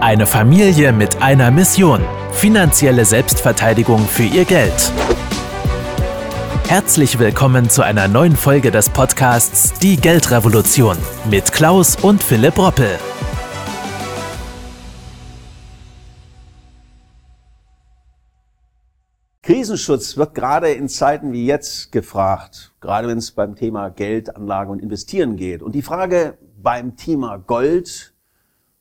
[0.00, 2.00] Eine Familie mit einer Mission.
[2.32, 4.90] Finanzielle Selbstverteidigung für ihr Geld.
[6.68, 10.96] Herzlich willkommen zu einer neuen Folge des Podcasts Die Geldrevolution
[11.30, 12.98] mit Klaus und Philipp Roppel.
[19.42, 24.70] Krisenschutz wird gerade in Zeiten wie jetzt gefragt, gerade wenn es beim Thema Geld, Anlage
[24.70, 25.62] und Investieren geht.
[25.62, 28.14] Und die Frage beim Thema Gold,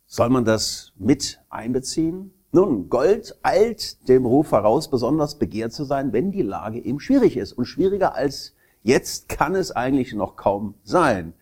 [0.10, 2.34] soll man das mit einbeziehen?
[2.52, 7.38] Nun, Gold eilt dem Ruf heraus, besonders begehrt zu sein, wenn die Lage eben schwierig
[7.38, 7.54] ist.
[7.54, 11.34] Und schwieriger als jetzt kann es eigentlich noch kaum sein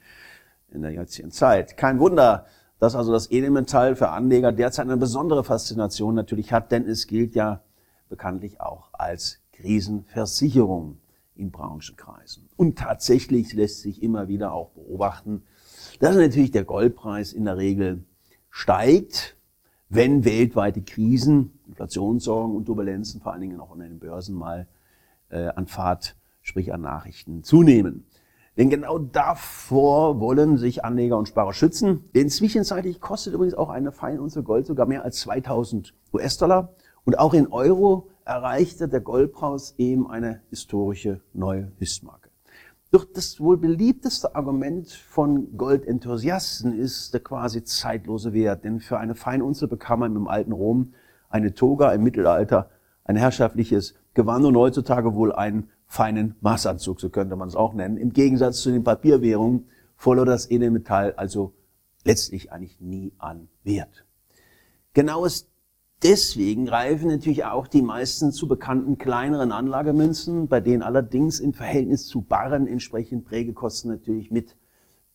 [0.69, 1.77] in der jetzigen Zeit.
[1.77, 2.45] Kein Wunder,
[2.77, 7.35] dass also das Edelmetall für Anleger derzeit eine besondere Faszination natürlich hat, denn es gilt
[7.35, 7.61] ja
[8.09, 10.97] bekanntlich auch als Krisenversicherung
[11.35, 12.49] in Branchenkreisen.
[12.57, 15.43] Und tatsächlich lässt sich immer wieder auch beobachten,
[16.01, 18.03] dass natürlich der Goldpreis in der Regel
[18.57, 19.37] steigt,
[19.87, 24.67] wenn weltweite Krisen, Inflationssorgen und Turbulenzen, vor allen Dingen auch an den Börsen mal
[25.29, 28.07] äh, an Fahrt, sprich an Nachrichten zunehmen.
[28.57, 32.09] Denn genau davor wollen sich Anleger und Sparer schützen.
[32.15, 36.73] Denn zwischenzeitlich kostet übrigens auch eine Feinunze Gold sogar mehr als 2000 US-Dollar.
[37.05, 42.26] Und auch in Euro erreichte der Goldpreis eben eine historische neue Höchstmarke.
[42.97, 48.63] Doch das wohl beliebteste Argument von Goldenthusiasten ist der quasi zeitlose Wert.
[48.63, 50.95] Denn für eine Feinunze bekam man im alten Rom
[51.29, 52.71] eine Toga, im Mittelalter
[53.03, 57.97] ein herrschaftliches Gewand und heutzutage wohl einen feinen Maßanzug, so könnte man es auch nennen.
[57.97, 61.53] Im Gegensatz zu den Papierwährungen verlor das Edelmetall also
[62.03, 64.05] letztlich eigentlich nie an Wert.
[64.93, 65.51] Genau ist
[66.03, 72.05] Deswegen greifen natürlich auch die meisten zu bekannten kleineren Anlagemünzen, bei denen allerdings im Verhältnis
[72.05, 74.55] zu Barren entsprechend Prägekosten natürlich mit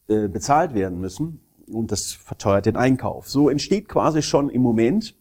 [0.09, 1.41] äh, bezahlt werden müssen.
[1.69, 3.31] Und das verteuert den Einkauf.
[3.31, 5.17] So entsteht quasi schon im Moment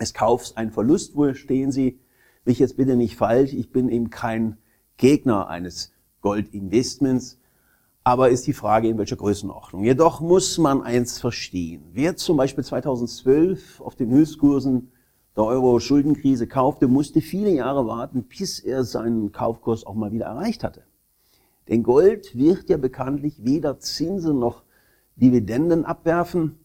[0.00, 1.14] des Kaufs ein Verlust.
[1.16, 2.00] Wo stehen Sie?
[2.46, 3.52] Mich jetzt bitte nicht falsch.
[3.52, 4.56] Ich bin eben kein
[4.96, 5.92] Gegner eines
[6.22, 7.38] Goldinvestments.
[8.08, 9.84] Aber ist die Frage, in welcher Größenordnung.
[9.84, 11.82] Jedoch muss man eins verstehen.
[11.92, 14.90] Wer zum Beispiel 2012 auf den Höchstkursen
[15.36, 20.64] der Euro-Schuldenkrise kaufte, musste viele Jahre warten, bis er seinen Kaufkurs auch mal wieder erreicht
[20.64, 20.84] hatte.
[21.68, 24.62] Denn Gold wird ja bekanntlich weder Zinsen noch
[25.16, 26.58] Dividenden abwerfen.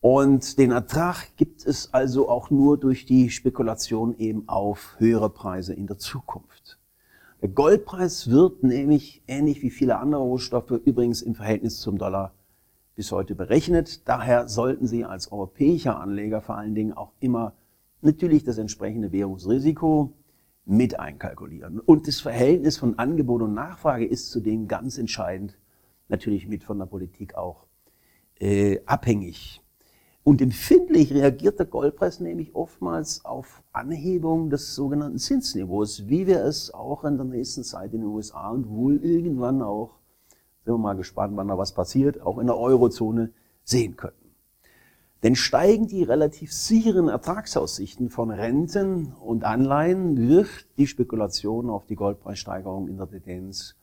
[0.00, 5.74] Und den Ertrag gibt es also auch nur durch die Spekulation eben auf höhere Preise
[5.74, 6.63] in der Zukunft.
[7.44, 12.32] Der Goldpreis wird nämlich ähnlich wie viele andere Rohstoffe übrigens im Verhältnis zum Dollar
[12.94, 14.08] bis heute berechnet.
[14.08, 17.52] Daher sollten Sie als europäischer Anleger vor allen Dingen auch immer
[18.00, 20.14] natürlich das entsprechende Währungsrisiko
[20.64, 21.80] mit einkalkulieren.
[21.80, 25.58] Und das Verhältnis von Angebot und Nachfrage ist zudem ganz entscheidend,
[26.08, 27.66] natürlich mit von der Politik auch
[28.40, 29.62] äh, abhängig.
[30.24, 36.72] Und empfindlich reagiert der Goldpreis nämlich oftmals auf Anhebung des sogenannten Zinsniveaus, wie wir es
[36.72, 39.98] auch in der nächsten Zeit in den USA und wohl irgendwann auch,
[40.64, 43.32] sind wir mal gespannt, wann da was passiert, auch in der Eurozone
[43.64, 44.30] sehen könnten.
[45.22, 50.48] Denn steigen die relativ sicheren Ertragsaussichten von Renten und Anleihen, wird
[50.78, 53.76] die Spekulation auf die Goldpreissteigerung in der Tendenz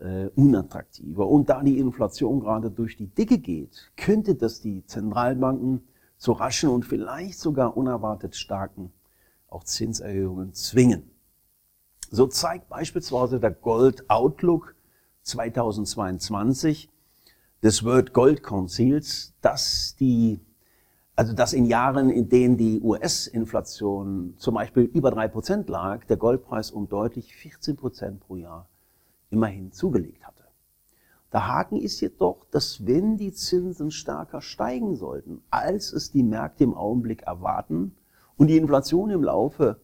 [0.00, 1.26] äh, unattraktiver.
[1.26, 5.82] Und da die Inflation gerade durch die Dicke geht, könnte das die Zentralbanken
[6.16, 8.92] zu raschen und vielleicht sogar unerwartet starken
[9.48, 11.10] auch Zinserhöhungen zwingen.
[12.10, 14.74] So zeigt beispielsweise der Gold Outlook
[15.22, 16.88] 2022
[17.62, 20.40] des World Gold Councils, dass die
[21.16, 26.16] also dass in Jahren, in denen die US-Inflation zum Beispiel über drei Prozent lag, der
[26.16, 28.69] Goldpreis um deutlich 14 Prozent pro Jahr
[29.30, 30.44] immerhin zugelegt hatte.
[31.32, 36.64] Der Haken ist jedoch, dass wenn die Zinsen stärker steigen sollten, als es die Märkte
[36.64, 37.94] im Augenblick erwarten
[38.36, 39.80] und die Inflation im Laufe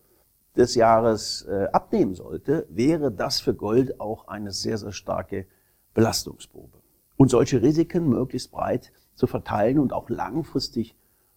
[0.56, 5.46] des Jahres äh, abnehmen sollte, wäre das für Gold auch eine sehr, sehr starke
[5.94, 6.78] Belastungsprobe.
[7.16, 10.96] Und solche Risiken möglichst breit zu verteilen und auch langfristig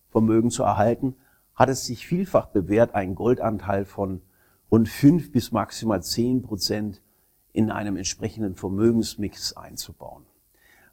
[0.10, 1.16] Vermögen zu erhalten,
[1.54, 4.22] hat es sich vielfach bewährt, einen Goldanteil von
[4.72, 7.02] rund fünf bis maximal zehn Prozent
[7.54, 10.24] in einem entsprechenden Vermögensmix einzubauen.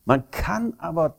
[0.05, 1.19] Man kann aber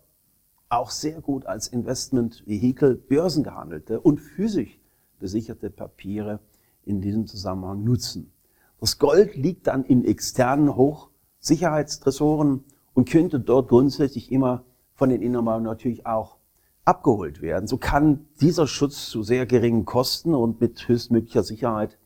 [0.69, 4.79] auch sehr gut als Investmentvehikel börsengehandelte und physisch
[5.19, 6.39] besicherte Papiere
[6.83, 8.31] in diesem Zusammenhang nutzen.
[8.79, 12.63] Das Gold liegt dann in externen Hochsicherheitstresoren
[12.93, 14.63] und könnte dort grundsätzlich immer
[14.93, 16.37] von den Inhabern natürlich auch
[16.85, 17.67] abgeholt werden.
[17.67, 21.97] So kann dieser Schutz zu sehr geringen Kosten und mit höchstmöglicher Sicherheit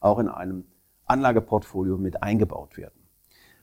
[0.00, 0.64] auch in einem
[1.12, 2.98] Anlageportfolio mit eingebaut werden.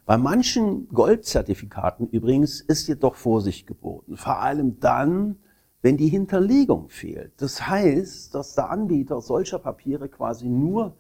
[0.06, 4.18] Bei manchen Goldzertifikaten übrigens ist jedoch Vorsicht geboten.
[4.18, 5.38] Vor allem dann,
[5.82, 7.34] wenn die Hinterlegung fehlt.
[7.38, 10.96] Das heißt, dass der Anbieter solcher Papiere quasi nur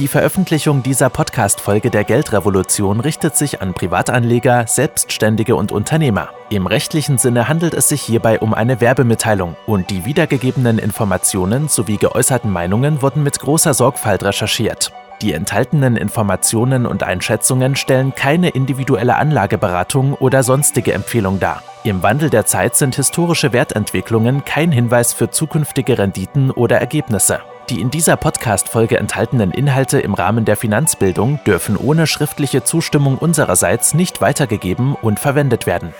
[0.00, 6.30] Die Veröffentlichung dieser Podcast-Folge der Geldrevolution richtet sich an Privatanleger, Selbstständige und Unternehmer.
[6.48, 11.98] Im rechtlichen Sinne handelt es sich hierbei um eine Werbemitteilung und die wiedergegebenen Informationen sowie
[11.98, 14.90] geäußerten Meinungen wurden mit großer Sorgfalt recherchiert.
[15.20, 21.62] Die enthaltenen Informationen und Einschätzungen stellen keine individuelle Anlageberatung oder sonstige Empfehlung dar.
[21.84, 27.40] Im Wandel der Zeit sind historische Wertentwicklungen kein Hinweis für zukünftige Renditen oder Ergebnisse.
[27.70, 33.94] Die in dieser Podcast-Folge enthaltenen Inhalte im Rahmen der Finanzbildung dürfen ohne schriftliche Zustimmung unsererseits
[33.94, 35.94] nicht weitergegeben und verwendet werden.